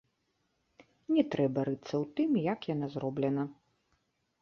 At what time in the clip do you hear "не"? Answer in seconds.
1.17-1.23